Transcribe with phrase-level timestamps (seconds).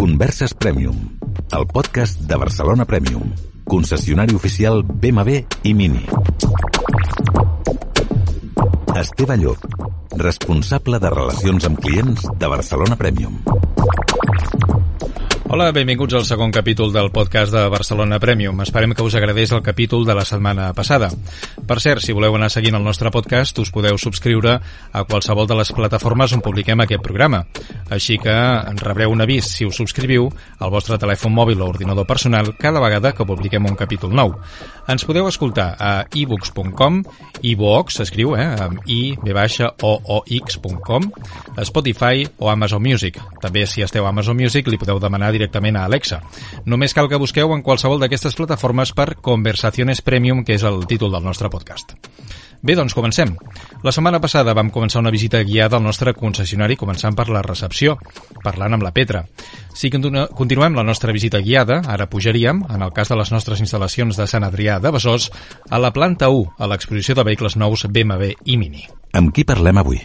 [0.00, 0.96] Converses Premium,
[1.52, 3.34] el podcast de Barcelona Premium,
[3.66, 6.06] concessionari oficial BMW i Mini.
[8.96, 9.60] Esteve Llop,
[10.16, 13.42] responsable de relacions amb clients de Barcelona Premium.
[15.52, 18.60] Hola, benvinguts al segon capítol del podcast de Barcelona Premium.
[18.62, 21.08] Esperem que us agradés el capítol de la setmana passada.
[21.66, 25.56] Per cert, si voleu anar seguint el nostre podcast, us podeu subscriure a qualsevol de
[25.58, 27.42] les plataformes on publiquem aquest programa.
[27.90, 32.06] Així que en rebreu un avís si us subscriviu al vostre telèfon mòbil o ordinador
[32.06, 34.36] personal cada vegada que publiquem un capítol nou.
[34.90, 37.02] Ens podeu escoltar a ebooks.com,
[37.42, 41.10] ebooks s'escriu, eh, amb i, b baixa, o, o, x.com,
[41.66, 43.18] Spotify o Amazon Music.
[43.42, 46.20] També si esteu a Amazon Music li podeu demanar directament a Alexa.
[46.66, 51.12] Només cal que busqueu en qualsevol d'aquestes plataformes per Conversaciones Premium, que és el títol
[51.14, 51.96] del nostre podcast.
[52.62, 53.30] Bé, doncs comencem.
[53.80, 57.94] La setmana passada vam començar una visita guiada al nostre concessionari, començant per la recepció,
[58.44, 59.22] parlant amb la Petra.
[59.72, 63.62] Si continu continuem la nostra visita guiada, ara pujaríem, en el cas de les nostres
[63.64, 65.30] instal·lacions de Sant Adrià de Besòs,
[65.70, 68.84] a la planta 1, a l'exposició de vehicles nous BMW i Mini.
[69.16, 70.02] Amb qui parlem avui?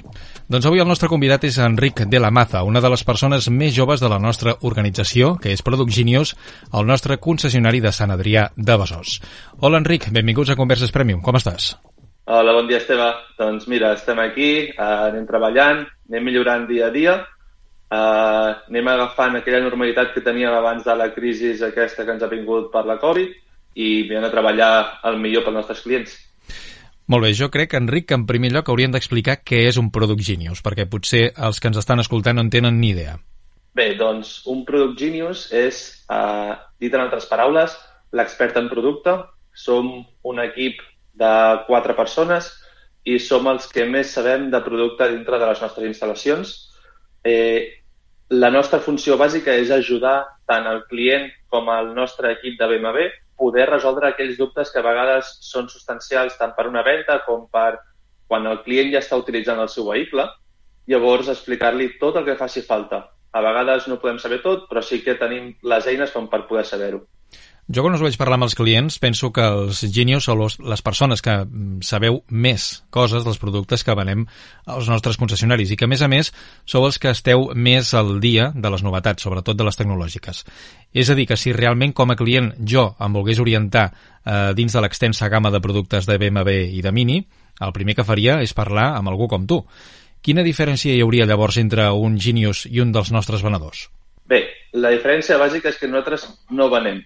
[0.47, 3.73] Doncs avui el nostre convidat és Enric de la Maza, una de les persones més
[3.75, 6.38] joves de la nostra organització, que és Product Genius,
[6.72, 9.19] el nostre concessionari de Sant Adrià de Besòs.
[9.59, 11.73] Hola Enric, benvinguts a Converses Premium, com estàs?
[12.28, 13.06] Hola, bon dia Esteve.
[13.38, 17.14] Doncs mira, estem aquí, eh, anem treballant, anem millorant dia a dia,
[17.92, 22.28] eh, anem agafant aquella normalitat que teníem abans de la crisi aquesta que ens ha
[22.28, 23.30] vingut per la Covid
[23.76, 24.72] i anem a treballar
[25.03, 26.18] el millor pels nostres clients.
[27.06, 30.26] Molt bé, jo crec, Enric, que en primer lloc hauríem d'explicar què és un Product
[30.26, 33.20] Genius, perquè potser els que ens estan escoltant no en tenen ni idea.
[33.76, 37.78] Bé, doncs un Product Genius és, eh, dit en altres paraules,
[38.14, 39.14] l'expert en producte.
[39.53, 40.81] Som un equip
[41.16, 41.34] de
[41.68, 42.52] quatre persones
[43.06, 46.54] i som els que més sabem de producte dintre de les nostres instal·lacions.
[47.24, 47.82] Eh,
[48.34, 50.18] la nostra funció bàsica és ajudar
[50.50, 54.86] tant el client com el nostre equip de BMW poder resoldre aquells dubtes que a
[54.86, 57.78] vegades són substancials tant per una venda com per
[58.28, 60.25] quan el client ja està utilitzant el seu vehicle,
[60.90, 63.04] llavors explicar-li tot el que faci falta.
[63.36, 66.66] A vegades no podem saber tot, però sí que tenim les eines com per poder
[66.66, 67.04] saber-ho.
[67.66, 71.24] Jo quan us vaig parlar amb els clients penso que els genius són les persones
[71.26, 74.28] que mm, sabeu més coses dels productes que venem
[74.70, 76.30] als nostres concessionaris i que a més a més
[76.70, 80.44] sou els que esteu més al dia de les novetats, sobretot de les tecnològiques.
[80.94, 84.78] És a dir, que si realment com a client jo em volgués orientar eh, dins
[84.78, 87.18] de l'extensa gamma de productes de BMW i de Mini,
[87.66, 89.64] el primer que faria és parlar amb algú com tu.
[90.22, 93.88] Quina diferència hi hauria llavors entre un Genius i un dels nostres venedors?
[94.30, 94.44] Bé,
[94.78, 97.02] la diferència bàsica és que nosaltres no venem,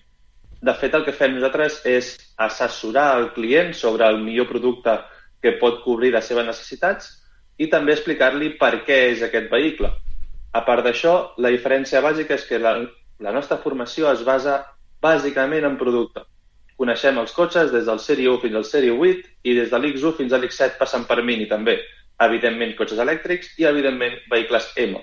[0.61, 4.97] de fet, el que fem nosaltres és assessorar el client sobre el millor producte
[5.41, 7.13] que pot cobrir les seves necessitats
[7.59, 9.91] i també explicar-li per què és aquest vehicle.
[10.51, 12.75] A part d'això, la diferència bàsica és que la,
[13.23, 14.59] la nostra formació es basa
[15.03, 16.25] bàsicament en producte.
[16.79, 20.15] Coneixem els cotxes des del Sèrie 1 fins al Sèrie 8 i des de l'X1
[20.19, 21.77] fins a l'X7 passant per Mini també.
[22.23, 24.99] Evidentment, cotxes elèctrics i, evidentment, vehicles M.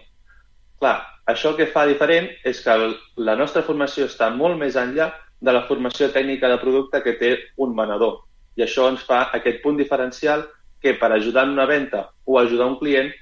[0.81, 0.99] Clar,
[1.33, 2.75] això que fa diferent és que
[3.17, 5.09] la nostra formació està molt més enllà
[5.41, 8.23] de la formació tècnica de producte que té un venedor.
[8.57, 10.47] I això ens fa aquest punt diferencial
[10.83, 13.13] que per ajudar en una venda o ajudar un client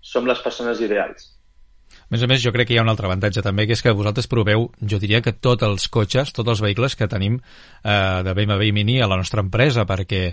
[0.00, 1.33] som les persones ideals.
[2.14, 3.90] Més a més, jo crec que hi ha un altre avantatge també, que és que
[3.98, 8.34] vosaltres proveu, jo diria que tots els cotxes, tots els vehicles que tenim eh, de
[8.38, 10.28] BMW i Mini a la nostra empresa, perquè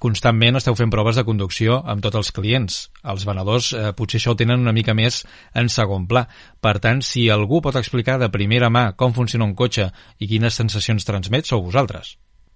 [0.00, 2.78] constantment esteu fent proves de conducció amb tots els clients.
[3.12, 5.18] Els venedors eh, potser això ho tenen una mica més
[5.52, 6.22] en segon pla.
[6.64, 10.56] Per tant, si algú pot explicar de primera mà com funciona un cotxe i quines
[10.56, 12.14] sensacions transmet, sou vosaltres.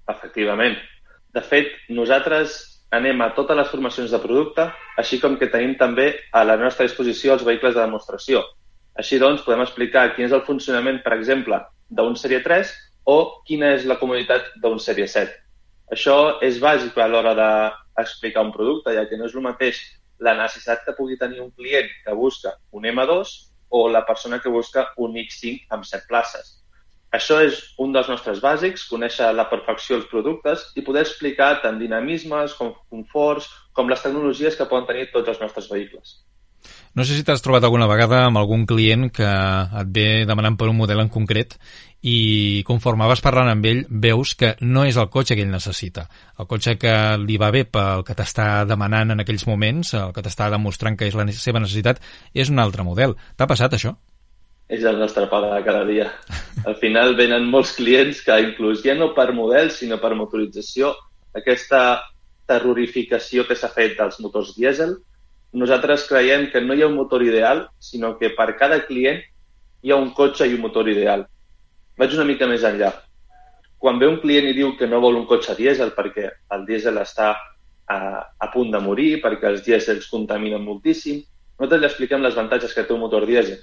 [0.08, 0.78] Efectivament.
[1.36, 2.56] De fet, nosaltres
[2.96, 6.88] anem a totes les formacions de producte, així com que tenim també a la nostra
[6.88, 8.40] disposició els vehicles de demostració.
[9.00, 12.74] Així doncs, podem explicar quin és el funcionament, per exemple, d'un Sèrie 3
[13.10, 15.40] o quina és la comoditat d'un Sèrie 7
[15.94, 16.16] això
[16.46, 19.80] és bàsic a l'hora d'explicar un producte, ja que no és el mateix
[20.22, 23.32] la necessitat que pugui tenir un client que busca un M2
[23.74, 26.56] o la persona que busca un X5 amb 7 places.
[27.18, 31.80] Això és un dels nostres bàsics, conèixer la perfecció dels productes i poder explicar tant
[31.80, 36.20] dinamismes com conforts com les tecnologies que poden tenir tots els nostres vehicles.
[36.94, 40.66] No sé si t'has trobat alguna vegada amb algun client que et ve demanant per
[40.72, 41.54] un model en concret
[42.02, 46.08] i conforme vas parlant amb ell veus que no és el cotxe que ell necessita.
[46.42, 50.24] El cotxe que li va bé pel que t'està demanant en aquells moments, el que
[50.26, 52.00] t'està demostrant que és la seva necessitat,
[52.34, 53.14] és un altre model.
[53.36, 53.94] T'ha passat això?
[54.70, 56.08] És el nostre pa de cada dia.
[56.66, 60.94] Al final venen molts clients que inclús ja no per model, sinó per motorització,
[61.38, 62.00] aquesta
[62.50, 64.96] terrorificació que s'ha fet dels motors dièsel,
[65.52, 69.20] nosaltres creiem que no hi ha un motor ideal, sinó que per cada client
[69.82, 71.26] hi ha un cotxe i un motor ideal.
[71.98, 72.92] Vaig una mica més enllà.
[73.80, 77.00] Quan ve un client i diu que no vol un cotxe dièsel perquè el dièsel
[77.00, 77.98] està a,
[78.38, 81.22] a punt de morir, perquè els dièsels contaminen moltíssim,
[81.58, 83.58] nosaltres li expliquem les avantatges que té un motor dièsel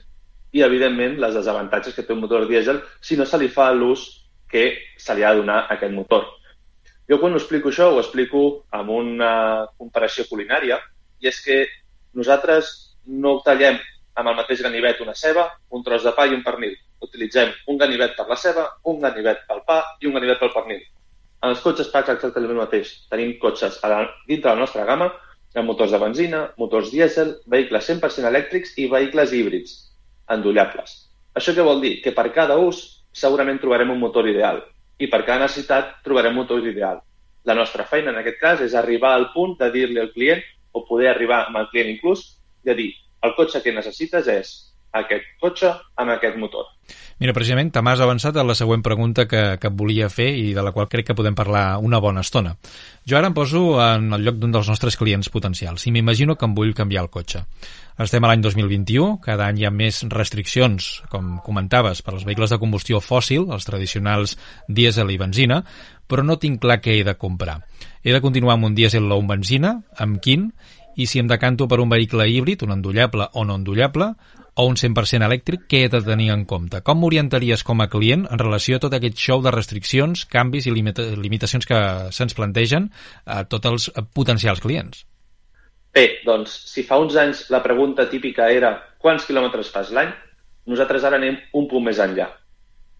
[0.51, 4.07] i, evidentment, les desavantatges que té un motor dièsel si no se li fa l'ús
[4.51, 6.27] que se li ha de donar a aquest motor.
[7.07, 8.43] Jo quan ho explico això ho explico
[8.75, 9.31] amb una
[9.79, 10.79] comparació culinària
[11.21, 11.61] i és que
[12.17, 12.73] nosaltres
[13.07, 13.79] no tallem
[14.17, 16.75] amb el mateix ganivet una ceba, un tros de pa i un pernil.
[17.05, 20.81] Utilitzem un ganivet per la ceba, un ganivet pel pa i un ganivet pel pernil.
[21.43, 22.93] En els cotxes passa exactament el mateix.
[23.11, 25.11] Tenim cotxes a la, dintre la nostra gamma
[25.57, 29.75] amb motors de benzina, motors dièsel, vehicles 100% elèctrics i vehicles híbrids,
[30.33, 30.91] endollables.
[31.37, 31.95] Això què vol dir?
[32.03, 32.81] Que per cada ús
[33.13, 34.61] segurament trobarem un motor ideal
[35.01, 37.01] i per cada necessitat trobarem un motor ideal.
[37.45, 40.41] La nostra feina en aquest cas és arribar al punt de dir-li al client
[40.77, 42.23] o poder arribar amb el client inclús
[42.67, 42.89] de dir
[43.25, 44.53] el cotxe que necessites és
[44.95, 46.65] aquest cotxe amb aquest motor.
[47.17, 50.51] Mira, precisament te m'has avançat a la següent pregunta que, que et volia fer i
[50.53, 52.53] de la qual crec que podem parlar una bona estona.
[53.09, 56.45] Jo ara em poso en el lloc d'un dels nostres clients potencials i m'imagino que
[56.45, 57.43] em vull canviar el cotxe.
[57.97, 62.53] Estem a l'any 2021, cada any hi ha més restriccions, com comentaves, per als vehicles
[62.53, 64.37] de combustió fòssil, els tradicionals
[64.69, 65.63] dièsel i benzina,
[66.05, 67.63] però no tinc clar què he de comprar.
[68.05, 69.79] He de continuar amb un dièsel o un benzina?
[69.97, 70.51] Amb quin?
[70.97, 74.15] i si em decanto per un vehicle híbrid, un endollable o no endollable,
[74.57, 76.81] o un 100% elèctric, què he de tenir en compte?
[76.85, 80.73] Com m'orientaries com a client en relació a tot aquest show de restriccions, canvis i
[80.73, 81.77] limita limitacions que
[82.15, 82.89] se'ns plantegen
[83.25, 85.03] a tots els potencials clients?
[85.93, 90.09] Bé, doncs, si fa uns anys la pregunta típica era quants quilòmetres fas l'any,
[90.67, 92.27] nosaltres ara anem un punt més enllà.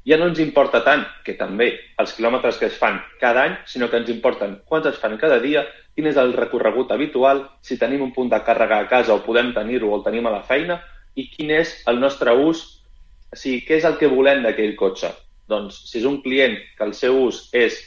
[0.08, 3.90] Ja no ens importa tant, que també, els quilòmetres que es fan cada any, sinó
[3.92, 5.66] que ens importen quants es fan cada dia
[5.98, 9.50] quin és el recorregut habitual, si tenim un punt de càrrega a casa o podem
[9.56, 10.78] tenir-ho o el tenim a la feina,
[11.18, 12.64] i quin és el nostre ús,
[13.34, 15.12] o sigui, què és el que volem d'aquell cotxe.
[15.50, 17.80] Doncs, si és un client que el seu ús és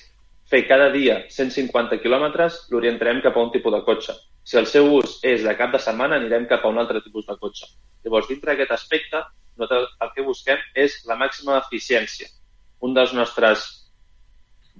[0.50, 4.16] fer cada dia 150 quilòmetres, l'orientarem cap a un tipus de cotxe.
[4.42, 7.28] Si el seu ús és de cap de setmana, anirem cap a un altre tipus
[7.28, 7.68] de cotxe.
[8.04, 9.20] Llavors, dintre d'aquest aspecte,
[9.60, 12.26] nosaltres el que busquem és la màxima eficiència.
[12.82, 13.68] Un dels nostres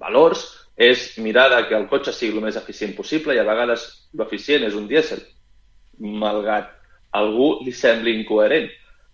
[0.01, 0.43] valors
[0.75, 3.85] és mirar que el cotxe sigui el més eficient possible i a vegades
[4.17, 5.21] l'eficient és un dièsel,
[6.01, 6.80] malgrat
[7.17, 8.69] algú li sembli incoherent.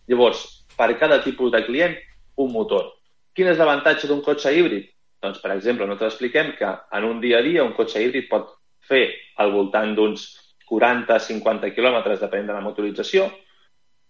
[0.08, 0.44] Llavors,
[0.78, 1.96] per cada tipus de client,
[2.38, 2.92] un motor.
[3.36, 4.90] Quin és l'avantatge d'un cotxe híbrid?
[5.24, 8.52] Doncs, per exemple, nosaltres expliquem que en un dia a dia un cotxe híbrid pot
[8.88, 9.08] fer
[9.42, 10.28] al voltant d'uns
[10.70, 13.30] 40-50 quilòmetres, depenent de la motorització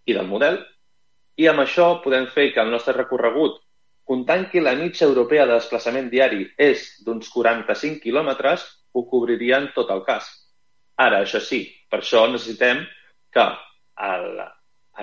[0.08, 0.60] i del model,
[1.38, 3.62] i amb això podem fer que el nostre recorregut
[4.08, 8.62] Comptant que la mitja europea de desplaçament diari és d'uns 45 quilòmetres,
[8.96, 10.30] ho cobririen tot el cas.
[10.96, 11.60] Ara, això sí,
[11.92, 12.86] per això necessitem
[13.36, 13.44] que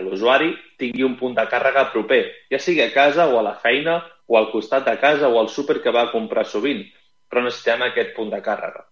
[0.05, 4.01] l'usuari tingui un punt de càrrega proper, ja sigui a casa o a la feina
[4.27, 6.85] o al costat de casa o al súper que va a comprar sovint,
[7.29, 8.85] però necessitem aquest punt de càrrega.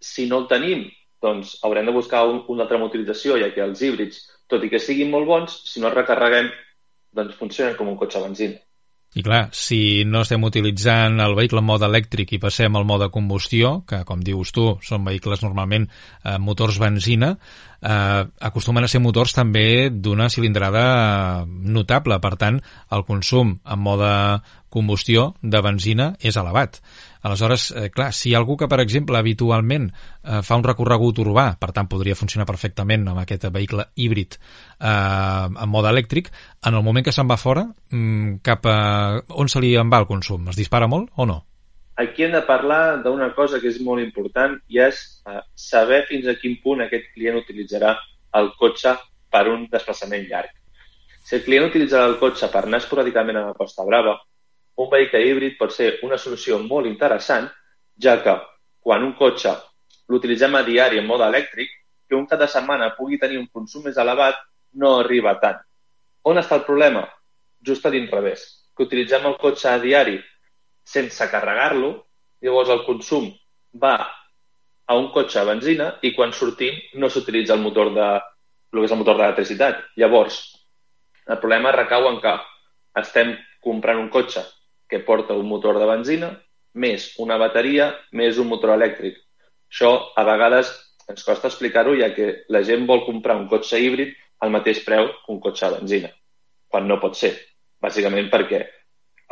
[0.00, 0.86] Si no el tenim,
[1.22, 4.80] doncs haurem de buscar un, una altra motorització, ja que els híbrids, tot i que
[4.80, 6.50] siguin molt bons, si no els recarreguem,
[7.16, 8.58] doncs funcionen com un cotxe a benzina.
[9.10, 13.08] I clar, si no estem utilitzant el vehicle en mode elèctric i passem al mode
[13.10, 17.32] combustió, que com dius tu, són vehicles normalment eh, motors benzina,
[17.82, 20.84] eh, acostumen a ser motors també d'una cilindrada
[21.48, 22.20] notable.
[22.22, 22.62] Per tant,
[22.94, 24.12] el consum en mode
[24.70, 26.78] combustió de benzina és elevat.
[27.20, 31.72] Aleshores, eh, clar, si algú que, per exemple, habitualment eh, fa un recorregut urbà, per
[31.76, 36.30] tant, podria funcionar perfectament amb aquest vehicle híbrid eh, en mode elèctric,
[36.64, 38.78] en el moment que se'n va fora, mm, cap a
[39.36, 40.48] on se li en va el consum?
[40.48, 41.42] Es dispara molt o no?
[42.00, 46.30] Aquí hem de parlar d'una cosa que és molt important i és eh, saber fins
[46.30, 47.92] a quin punt aquest client utilitzarà
[48.40, 48.94] el cotxe
[49.30, 50.54] per un desplaçament llarg.
[51.26, 54.16] Si el client utilitzarà el cotxe per anar esporàdicament a la Costa Brava,
[54.80, 57.48] un vehicle híbrid pot ser una solució molt interessant,
[58.00, 58.36] ja que
[58.80, 59.52] quan un cotxe
[60.08, 61.68] l'utilitzem a diari en mode elèctric,
[62.08, 64.38] que un cada setmana pugui tenir un consum més elevat
[64.82, 65.58] no arriba tant.
[66.24, 67.04] On està el problema?
[67.60, 70.16] Just a l'inrevés, que utilitzem el cotxe a diari
[70.88, 71.90] sense carregar-lo,
[72.40, 73.28] llavors el consum
[73.76, 78.08] va a un cotxe a benzina i quan sortim no s'utilitza el motor de
[78.70, 79.84] el que és el motor d'electricitat.
[79.98, 80.40] Llavors,
[81.26, 82.32] el problema recau en que
[83.02, 84.42] estem comprant un cotxe
[84.90, 86.30] que porta un motor de benzina,
[86.74, 89.16] més una bateria, més un motor elèctric.
[89.70, 90.70] Això a vegades
[91.10, 95.10] ens costa explicar-ho ja que la gent vol comprar un cotxe híbrid al mateix preu
[95.24, 96.10] que un cotxe de benzina,
[96.68, 97.32] quan no pot ser.
[97.82, 98.60] Bàsicament perquè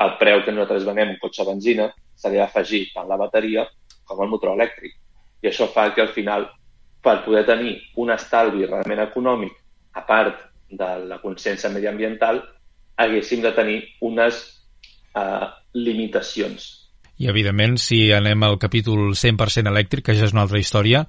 [0.05, 1.89] el preu que nosaltres venem un cotxe de benzina
[2.19, 3.67] se li ha afegir tant la bateria
[4.09, 4.95] com el motor elèctric.
[5.43, 6.49] I això fa que al final,
[7.03, 9.55] per poder tenir un estalvi realment econòmic,
[9.95, 12.43] a part de la consciència mediambiental,
[12.99, 14.58] haguéssim de tenir unes
[15.19, 16.79] uh, limitacions.
[17.19, 21.01] I, evidentment, si anem al capítol 100% elèctric, que ja és una altra història,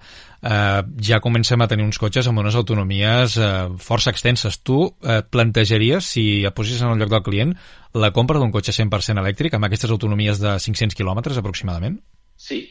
[0.41, 4.57] eh, ja comencem a tenir uns cotxes amb unes autonomies eh, força extenses.
[4.65, 7.53] Tu eh, plantejaries, si et posessis en el lloc del client,
[7.93, 12.01] la compra d'un cotxe 100% elèctric amb aquestes autonomies de 500 quilòmetres aproximadament?
[12.41, 12.63] Sí,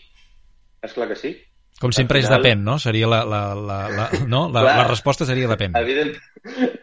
[0.83, 1.37] és clar que sí.
[1.78, 2.26] Com sempre final...
[2.26, 2.75] és depèn, no?
[2.83, 4.49] Seria la, la, la, la, no?
[4.50, 5.78] la, la resposta seria depèn.
[5.78, 6.11] Evident,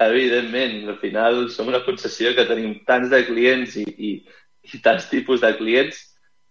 [0.07, 4.15] evidentment, al final som una concessió que tenim tants de clients i, i,
[4.74, 6.00] i tants tipus de clients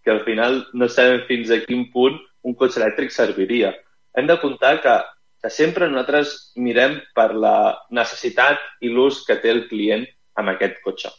[0.05, 3.73] que al final no sabem fins a quin punt un cotxe elèctric serviria.
[4.15, 4.95] Hem de comptar que,
[5.43, 7.57] que sempre nosaltres mirem per la
[7.91, 10.05] necessitat i l'ús que té el client
[10.37, 11.11] amb aquest cotxe.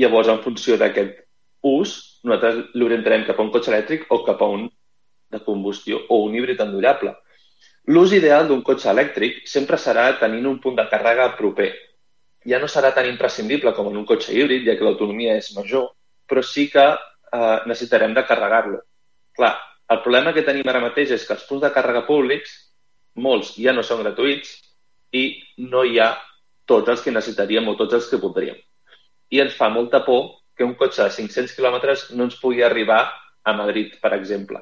[0.00, 1.20] Llavors, en funció d'aquest
[1.64, 4.66] ús, nosaltres l'orientarem cap a un cotxe elèctric o cap a un
[5.30, 7.14] de combustió o un híbrid endurable.
[7.86, 11.70] L'ús ideal d'un cotxe elèctric sempre serà tenint un punt de càrrega proper.
[12.48, 15.88] Ja no serà tan imprescindible com en un cotxe híbrid, ja que l'autonomia és major,
[16.28, 18.82] però sí que eh, necessitarem de carregar-lo.
[19.36, 19.54] Clar,
[19.90, 22.52] el problema que tenim ara mateix és que els punts de càrrega públics,
[23.14, 24.54] molts ja no són gratuïts
[25.14, 25.24] i
[25.70, 26.14] no hi ha
[26.66, 28.56] tots els que necessitaríem o tots els que voldríem.
[29.30, 33.02] I ens fa molta por que un cotxe de 500 quilòmetres no ens pugui arribar
[33.44, 34.60] a Madrid, per exemple,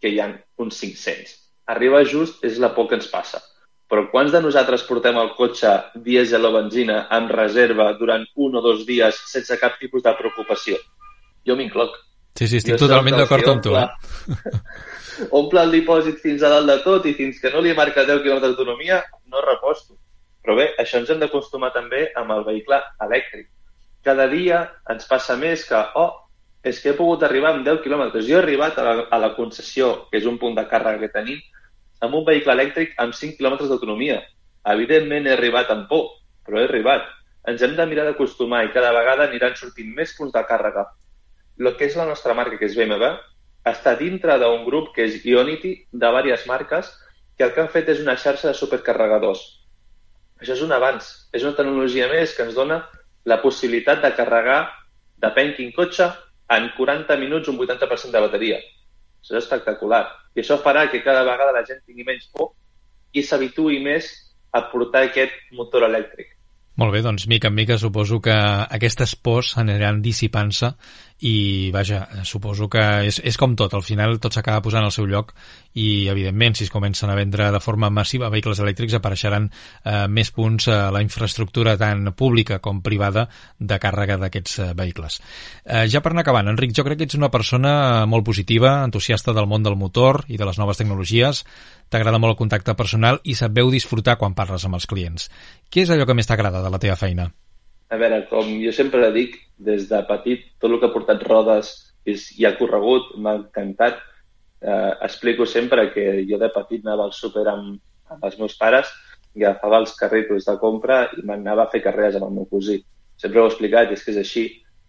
[0.00, 0.28] que hi ha
[0.62, 1.36] uns 500.
[1.74, 3.40] Arribar just és la por que ens passa.
[3.88, 5.70] Però quants de nosaltres portem el cotxe
[6.04, 10.76] dièsel o benzina amb reserva durant un o dos dies sense cap tipus de preocupació?
[11.48, 11.94] Jo m'incloc.
[12.36, 13.72] Sí, sí, estic jo totalment d'acord amb tu.
[13.80, 13.86] Eh?
[15.40, 18.20] omple el dipòsit fins a dalt de tot i fins que no li marca 10
[18.26, 19.00] km d'autonomia
[19.32, 19.96] no reposto.
[20.44, 22.78] Però bé, això ens hem d'acostumar també amb el vehicle
[23.08, 23.48] elèctric.
[24.04, 26.12] Cada dia ens passa més que, oh,
[26.62, 28.28] és que he pogut arribar amb 10 quilòmetres.
[28.28, 31.16] Jo he arribat a la, a la concessió, que és un punt de càrrega que
[31.16, 31.40] tenim,
[32.04, 34.20] amb un vehicle elèctric amb 5 quilòmetres d'autonomia.
[34.74, 36.06] Evidentment he arribat amb por,
[36.46, 37.06] però he arribat.
[37.48, 40.86] Ens hem de mirar d'acostumar i cada vegada aniran sortint més punts de càrrega
[41.66, 43.10] el que és la nostra marca, que és BMW,
[43.66, 46.90] està dintre d'un grup que és Ionity, de diverses marques,
[47.36, 49.42] que el que han fet és una xarxa de supercarregadors.
[50.38, 52.78] Això és un avanç, és una tecnologia més que ens dona
[53.26, 54.60] la possibilitat de carregar,
[55.18, 56.08] depèn quin cotxe,
[56.54, 58.58] en 40 minuts un 80% de bateria.
[59.24, 60.04] És espectacular.
[60.36, 62.52] I això farà que cada vegada la gent tingui menys por
[63.12, 64.10] i s'habituï més
[64.52, 66.34] a portar aquest motor elèctric.
[66.78, 68.34] Molt bé, doncs mica en mica suposo que
[68.78, 70.70] aquestes pors aniran dissipant-se
[71.20, 75.06] i vaja, suposo que és, és com tot, al final tot s'acaba posant al seu
[75.10, 75.32] lloc
[75.74, 80.30] i evidentment si es comencen a vendre de forma massiva vehicles elèctrics apareixeran eh, més
[80.30, 83.26] punts a la infraestructura tant pública com privada
[83.58, 85.18] de càrrega d'aquests eh, vehicles.
[85.64, 89.34] Eh, ja per anar acabant, Enric, jo crec que ets una persona molt positiva, entusiasta
[89.34, 91.42] del món del motor i de les noves tecnologies,
[91.90, 95.32] t'agrada molt el contacte personal i sabeu disfrutar quan parles amb els clients.
[95.66, 97.32] Què és allò que més t'agrada de la teva feina?
[97.88, 101.72] A veure, com jo sempre dic, des de petit, tot el que ha portat rodes
[102.08, 104.00] i ha corregut, m'ha encantat.
[104.60, 107.78] Eh, explico sempre que jo de petit anava al súper amb,
[108.10, 108.90] amb els meus pares
[109.36, 112.80] i agafava els carritos de compra i m'anava a fer carreres amb el meu cosí.
[113.16, 114.44] Sempre ho he explicat, és que és així.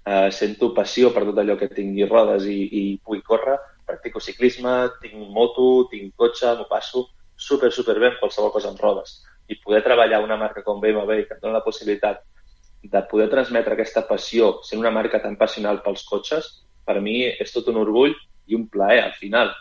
[0.09, 3.57] Eh, sento passió per tot allò que tingui rodes i, i pugui córrer.
[3.85, 7.07] Practico ciclisme, tinc moto, tinc cotxe, m'ho passo
[7.39, 9.21] super, super bé amb qualsevol cosa amb rodes.
[9.49, 12.21] I poder treballar una marca com BMW que et dona la possibilitat
[12.83, 16.49] de poder transmetre aquesta passió sent una marca tan passional pels cotxes,
[16.85, 18.15] per mi és tot un orgull
[18.47, 19.51] i un plaer al final.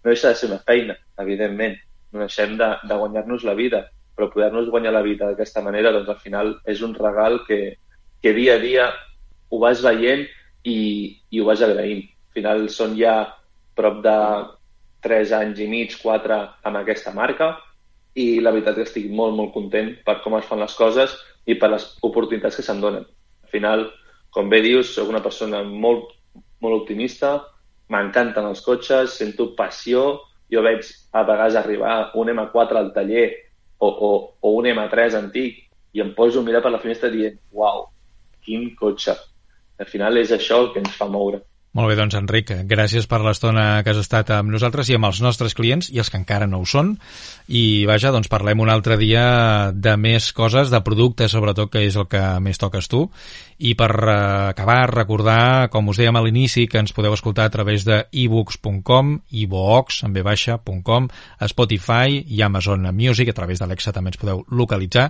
[0.00, 1.76] No deixa de ser una feina, evidentment.
[2.12, 3.84] No deixem de, de guanyar-nos la vida,
[4.16, 7.76] però poder-nos guanyar la vida d'aquesta manera, doncs al final és un regal que,
[8.22, 8.88] que dia a dia
[9.50, 10.24] ho vas veient
[10.64, 10.78] i,
[11.30, 12.06] i ho vas agraint.
[12.30, 13.14] Al final són ja
[13.76, 14.16] prop de
[15.04, 17.54] 3 anys i mig, 4 amb aquesta marca
[18.18, 21.14] i la veritat que estic molt, molt content per com es fan les coses
[21.46, 23.06] i per les oportunitats que se'm donen.
[23.44, 23.86] Al final,
[24.34, 26.12] com bé dius, sóc una persona molt,
[26.60, 27.38] molt optimista,
[27.90, 30.20] m'encanten els cotxes, sento passió,
[30.50, 33.26] jo veig a vegades arribar un M4 al taller
[33.78, 37.38] o, o, o un M3 antic i em poso a mirar per la finestra dient,
[37.52, 37.88] uau,
[38.44, 39.16] quin cotxe.
[39.80, 41.40] Al final és això el que ens fa moure.
[41.70, 45.20] Molt bé, doncs Enric, gràcies per l'estona que has estat amb nosaltres i amb els
[45.22, 46.96] nostres clients i els que encara no ho són.
[47.46, 49.22] I vaja, doncs parlem un altre dia
[49.70, 53.04] de més coses, de productes sobretot, que és el que més toques tu.
[53.62, 54.14] I per uh,
[54.48, 59.14] acabar, recordar, com us dèiem a l'inici, que ens podeu escoltar a través de ebooks.com,
[59.30, 61.06] ebooks, amb baixa.com,
[61.54, 65.06] Spotify i Amazon Music, a través d'Alexa també ens podeu localitzar.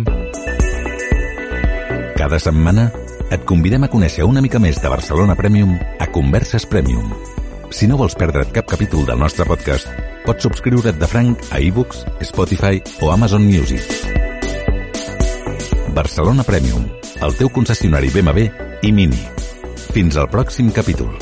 [2.19, 2.91] Cada setmana
[3.31, 7.13] et convidem a conèixer una mica més de Barcelona Premium a Converses Premium.
[7.69, 9.89] Si no vols perdre't cap capítol del nostre podcast,
[10.25, 13.85] pots subscriure't de franc a ebooks, Spotify o Amazon Music.
[15.93, 16.87] Barcelona Premium,
[17.21, 18.49] el teu concessionari BMW
[18.81, 19.21] i Mini.
[19.93, 21.13] Fins al pròxim capítol.